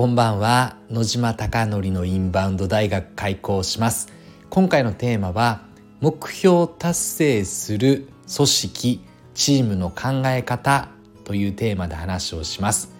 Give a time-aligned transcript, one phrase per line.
[0.00, 0.78] こんばんは。
[0.88, 4.08] 野島貴則のインバウンド大学開校します。
[4.48, 5.60] 今回のテーマは
[6.00, 10.88] 目標達成する組織チームの考え方
[11.24, 12.94] というテーマで話をします。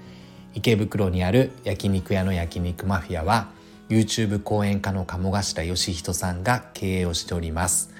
[0.53, 3.49] 池袋にある焼肉屋の焼肉マフィアは
[3.89, 7.95] YouTube 講演家の鴨頭義人さんが経営をしております。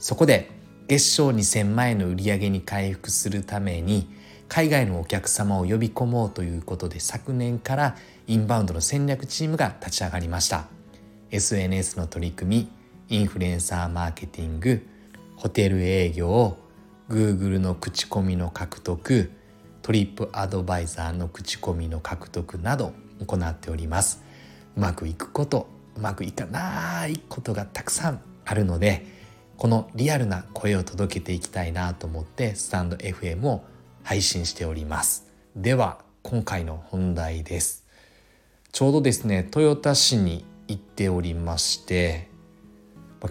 [0.00, 0.50] そこで
[0.88, 4.08] 月賞2000万円の売り上げに回復するために
[4.50, 10.66] 海外のお客様を呼び込もうということで昨年からインバウンドの戦略チームが立ち上がりました。
[11.30, 12.68] SNS の取り組
[13.08, 14.84] みインフルエンサーマーケティング
[15.36, 16.56] ホテル営業
[17.08, 19.30] Google の口コミの獲得
[19.82, 22.92] トリップアドバイザーの口コミの獲得など
[23.24, 24.20] 行っております。
[24.76, 29.06] うまくいくことうまくいかないことがたくさんあるので
[29.56, 33.64] このリアルな声を届けていきたいなと思ってスタンド FM を
[34.02, 35.26] 配信しております。
[35.56, 37.86] では今回の本題です。
[38.72, 42.28] ちょうどですね豊田市に行っておりまして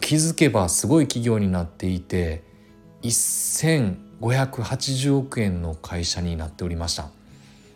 [0.01, 2.43] 気づけばすごい企業になっていて
[3.01, 7.09] 1580億円の会社になっておりました。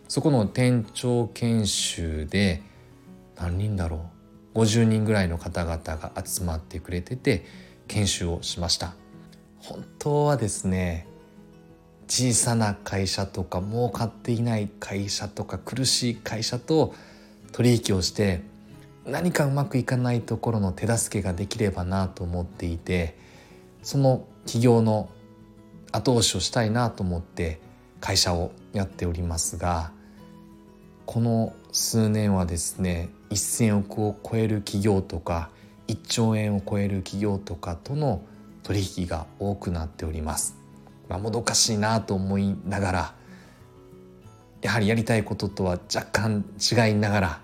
[0.08, 2.62] そこの店長研修で
[3.36, 4.10] 何人だろ
[4.54, 7.44] う？50人ぐらいの方々が集まってくれてて
[7.88, 8.94] 研修をしました。
[9.58, 11.08] 本当はですね
[12.08, 16.94] 小さな会社とか儲かっていない会社とか苦しい会社と
[17.52, 18.42] 取引をして
[19.06, 23.16] 何かうまくいかないところの手助けができればなと思っていて
[23.82, 25.08] その企業の
[25.92, 27.60] 後押しをしたいなと思って
[28.00, 29.92] 会社をやっておりますが
[31.06, 35.50] この数年はですね1,000億を超える企業とか
[35.88, 38.22] 1兆円を超える企業とかとの
[38.62, 40.63] 取引が多くなっております。
[41.08, 43.14] まあ、もどかしいなと思いながら
[44.62, 47.40] やはりやりたいこととは若干違いながら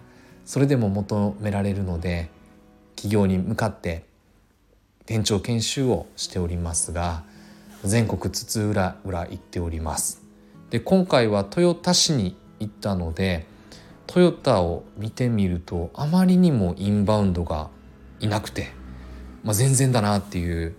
[0.46, 2.30] それでも求められるので
[2.96, 4.04] 企業に向かって
[5.06, 7.24] 店長研修をしておりますが
[7.84, 10.22] 全国津々浦々行っております。
[10.70, 13.46] で今回は豊田市に行ったので
[14.06, 17.70] トヨタを見てみるとあまりにもインバウンドが
[18.20, 18.68] いなくて、
[19.42, 20.74] まあ、全然だなっていう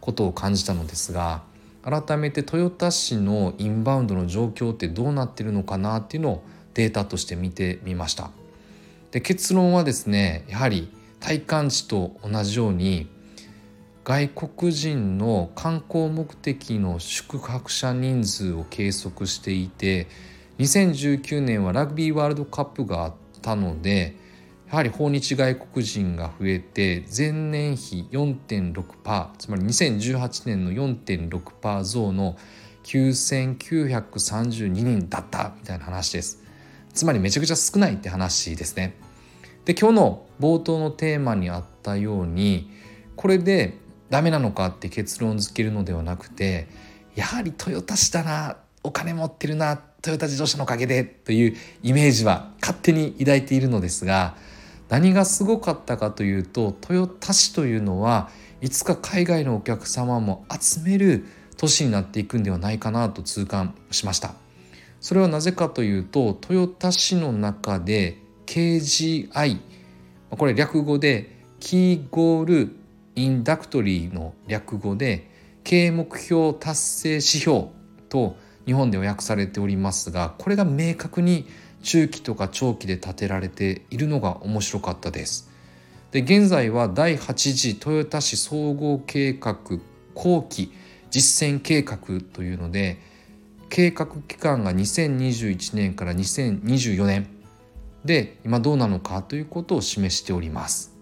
[0.00, 1.42] ことを感じたのですが
[1.88, 6.42] 改めて豊田市のインバウンドの状況ってどうなってるのかなっていうのを
[6.74, 8.30] データとして見てみました。
[9.10, 13.08] で結論はですねやはり体感値と同じように
[14.04, 20.08] 外国人の観光目的の宿泊者人数を計測していて
[20.58, 24.14] 2019年はラグビーワールドカップがあったので
[24.70, 32.36] やはり訪日外国人が増えて前年比4.6%つまり2018年の4.6%増の
[32.84, 36.42] 9932人だったみたいな話です。
[36.92, 38.94] つまりめちゃくちゃ少ないって話ですね。
[39.64, 42.70] で今日の冒頭のテーマにあったように
[43.16, 43.78] これで
[44.10, 46.68] ダメなのかって結論付けるのではなくて
[47.14, 54.36] やはりトヨタ市だなお金持ってるなトヨタ自動車のおかげでというイメージは勝手に抱いているのですが
[54.88, 61.26] 何がすごかったかというと豊田市というのはいつか海外のお客様も集める
[61.56, 64.34] 都市になっていくんではないかなと痛感しました。
[65.00, 69.58] それはなぜかというと豊田市の中で KGI
[70.30, 72.76] これ略語でキーゴール
[73.14, 75.30] インダクトリーの略語で
[75.64, 77.66] 経営目標達成指標
[78.08, 81.46] と日本では訳されておりますがこれが明確に
[81.82, 85.50] 中期とか長期で立てられているのが面白かったです。
[86.10, 89.58] で現在は第8次豊田市総合計画
[90.14, 90.72] 後期
[91.10, 91.98] 実践計画
[92.32, 92.98] というので
[93.68, 97.28] 計画期間が2021年から2024年
[98.04, 100.96] で今どうなのかということを示しております。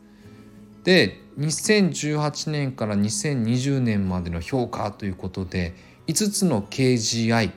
[0.83, 5.75] で2018年から2020年までの評価ということで
[6.07, 7.51] 5つの KGI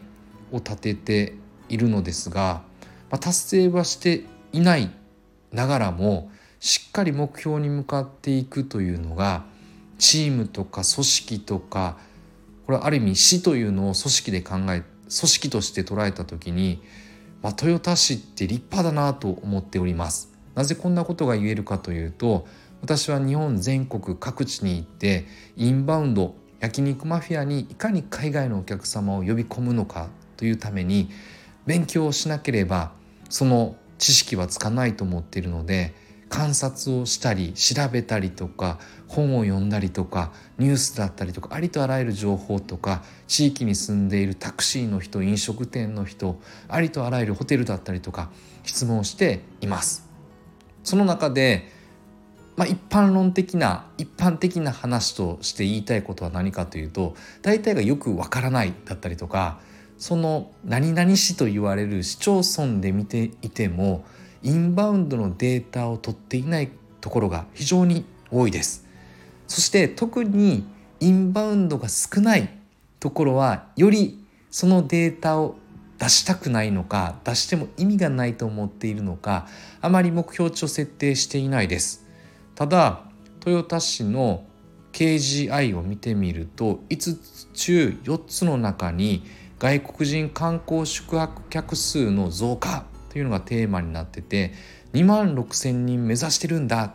[0.52, 1.34] を立てて
[1.70, 2.64] いるのですが
[3.12, 4.92] まあ、達成はしていない
[5.52, 9.46] ながらもしっかり目標に向かっていくというのが
[9.98, 11.98] チームとか組織とか
[12.66, 16.82] これはある意味死というのを組織で考え組織として捉えた時に、
[17.42, 20.32] まあ、豊田市って立派だなと思っております。
[20.54, 22.46] なぜこんなことが言えるかというと
[22.82, 31.10] 私は日本全国各地に行ってインバウンド焼肉マフィアにいかに海外のお客様を呼び込むのかというために
[31.66, 32.92] 勉強をしなければ
[33.30, 35.94] その知識はつかないと思っているので
[36.30, 48.30] 観察をしたり調べたりとか本を読んだりとかニュースだったりとかありとあらゆる情報とか地域に住んでいるタクシーの人飲食店の人ありとあらゆるホテルだったりとか
[48.64, 50.08] 質問しています。
[50.84, 51.80] その中で
[52.56, 59.62] まあ、一般論的な一般的な話として言いたいことは何かというと大体がよくわからないだったりとか
[60.00, 64.06] その何々市と言われる市町村で見ていても
[64.42, 68.88] インバウンドのデータを取っていないところが非常に多いです。
[69.48, 70.66] そして特に
[71.02, 72.50] インバウンドが少ない
[73.00, 75.56] ところはよりそのデータを
[75.98, 79.48] 出したくないのか出しても意味がないと思っているのか
[79.82, 82.06] あまり目標値を設定していないです。
[82.56, 83.04] ただ
[83.46, 84.46] 豊田市の
[84.94, 89.24] KGI を見てみると5つ中4つの中に
[89.60, 94.54] 外国人観光宿泊客数の増加というのがテーマになってて
[94.94, 96.92] 2万6,000人目指してるんだっ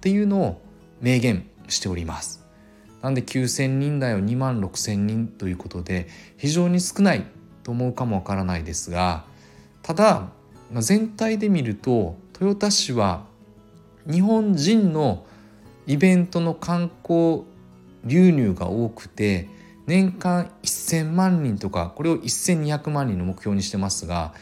[0.00, 0.62] ていうのを
[1.00, 2.44] 明言しております。
[3.02, 7.24] なんで9,000人台を2万6,000人ということで非常に少ない
[7.62, 9.24] と思うかもわからないですが
[9.82, 10.30] ただ
[10.72, 13.24] 全体で見ると豊田市は
[14.10, 15.24] 日本人の
[15.86, 17.44] イベントの観光
[18.04, 19.48] 流入が多くて
[19.88, 24.34] 年間1,000万人とかこれを1,200万人の目標にしてますが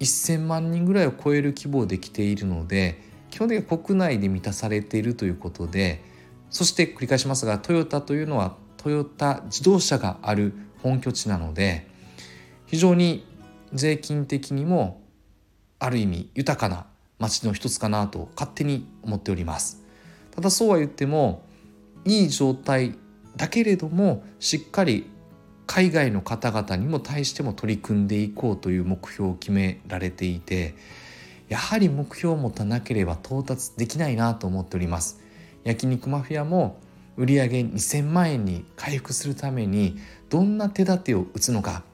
[0.00, 3.00] 1,000万人ぐらいを超える規模で来ているので
[3.30, 6.02] 基本的には国内で満たされているということで
[6.50, 10.52] そして繰り返しますがトヨタというのはトヨタ自動車がある
[10.82, 11.86] 本拠地なので
[12.66, 13.24] 非常に
[13.72, 15.00] 税金的にも
[15.78, 16.86] ある意味豊かな
[17.20, 19.84] 街の一つかなと勝手に思っております。
[20.32, 21.42] ただそうは言っても
[22.04, 22.96] いい状態
[23.38, 25.10] だけれどもしっかり
[25.66, 30.74] 海外の方々にも対しても取り組んでいこうという目標を決められていて
[31.48, 35.20] やはり目標を持たなければ到達できないなと思っております。
[35.64, 36.78] 焼肉マフィアも
[37.16, 39.98] 売上2000万円に回復するために
[40.28, 41.84] どんな手立てを打つのか。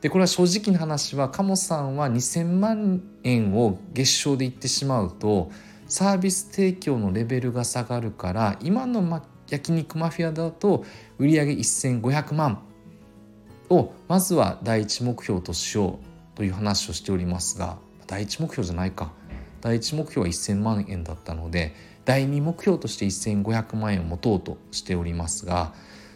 [0.00, 5.50] でこれは正直な話は鴨さんは2,000万円を月賞で言ってしまうと
[5.86, 9.00] サービス提供のレベルが下がるから今の
[9.48, 10.84] 焼肉マフィアだと
[11.18, 12.62] 売上1,500万
[13.70, 19.12] をまずは第一目標としようという話をしておりますが第一目標じゃないか。
[19.64, 21.74] 第一目標は1,000万円だったので
[22.04, 25.72] 第二目標として1,500万円を持とうとしておりますが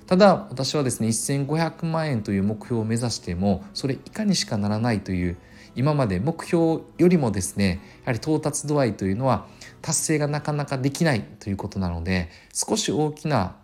[0.07, 5.39] ただ私はですね1500万円という目標を目指してもそれ以下にしかならないという
[5.79, 9.47] 今まで目標よりもですねやはり到達度合いというのは
[9.81, 13.55] 達成がなかなかできないということなので少し大きな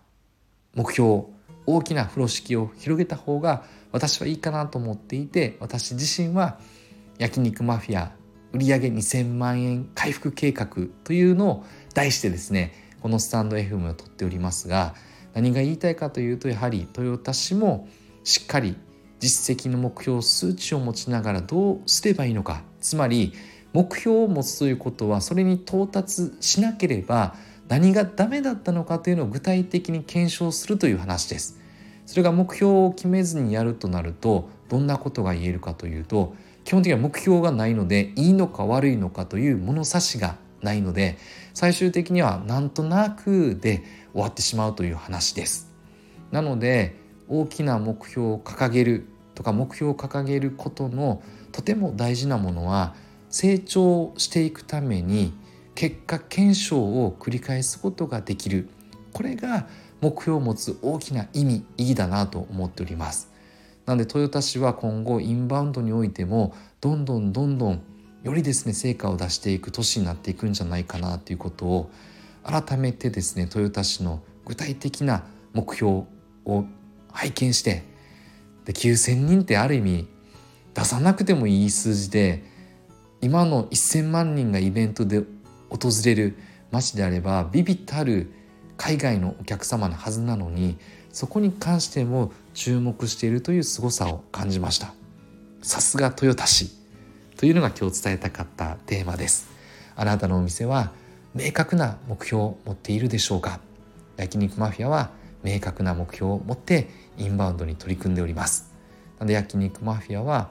[0.75, 1.25] 目標
[1.65, 6.57] 大きな風呂敷を広げた方が私はいいかなと思っていて私自身は
[7.17, 8.13] 焼肉マフィア
[8.53, 10.69] 売上2000万円回復計画
[11.03, 14.95] というのを題してですねこのスタンド FM を撮っておりますが
[15.33, 17.89] 何が言いたいかというとやはり豊田市も
[18.23, 18.77] しっかり
[19.19, 23.33] 実績の目標数値を持ちながらどうすればいいのかつまり
[23.73, 27.35] 目標を持つということはそれに到達しなければ
[27.67, 31.59] 何がダメだったのかというのを具体的に検証するという話です。
[32.05, 41.17] それが目標を決めずにやるとなるとどんなことが言えるかというと基本的には目標がないのでいいのか悪いのかという物差しがないので
[41.53, 43.83] 最終的にはなんとなくで
[44.13, 45.71] 終わってしまうという話です。
[46.31, 46.95] なので
[47.27, 51.21] 大きな目標を掲げるとか目標を掲げることの
[51.51, 52.95] とても大事なものは
[53.29, 55.33] 成長していくために
[55.75, 58.69] 結果検証を繰り返すことができる。
[59.11, 59.67] これが
[60.01, 63.31] 目標を持つ大きな意味意義だなと思っております。
[63.85, 67.81] なので豊田市は今後インバウンドにおいてもどんどんどんどん
[68.23, 71.91] よりですね成果を出していく都市になっていくんじゃないかなということを
[72.43, 75.23] 改めてですね豊田市の具体的な
[75.53, 76.05] 目標
[76.45, 76.65] を
[77.15, 77.83] 拝見して
[78.65, 80.07] で9,000人ってある意味
[80.73, 82.43] 出さなくてもいい数字で
[83.21, 85.23] 今の1,000万人がイベントで
[85.69, 86.37] 訪れる
[86.71, 88.31] 街であればビビったる
[88.77, 90.77] 海外のお客様のはずなのに
[91.11, 94.93] そこに関しても注目しているという凄さを感じました。
[95.61, 96.71] さすが豊田市。
[97.37, 99.47] というのが今日伝えたかったテーマです。
[99.95, 100.91] あなたのお店は
[101.33, 103.61] 明確な目標を持っているでしょうか？
[104.17, 105.11] 焼肉マフィアは
[105.43, 108.71] 明確な目標を持ってインバウンドに取り組んでおります。
[109.19, 110.49] なので焼肉マフィアは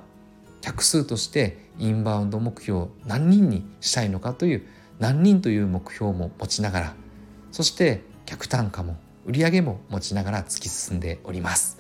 [0.61, 4.67] 客数としてインバウンド目標を何人にしたいのかという
[4.99, 6.95] 何人という目標も持ちながら
[7.53, 11.79] そして客単価も売上も持ちながら突き進んでおります。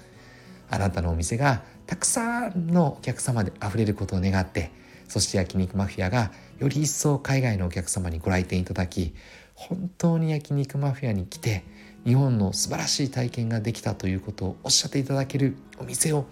[0.71, 4.71] あなたのお店がたくさんのお客様で溢れることを願って
[5.09, 9.15] そして焼肉マフィアがより一層海外のお客様にご来店いただき
[9.55, 11.65] 本当に焼肉マフィアに来て
[12.05, 16.27] 日本の素晴らしい体験ができたということをおっしゃっていただけるお店を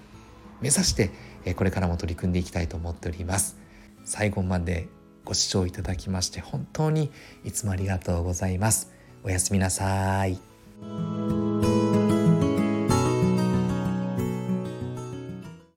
[0.60, 1.10] 目指して
[1.54, 3.56] これからも取り組んでいきたいと思っております。
[4.04, 4.88] 最後まで
[5.24, 7.10] ご視聴いただきまして本当に
[7.44, 8.92] いつもありがとうございます。
[9.24, 10.38] おやすみなさい。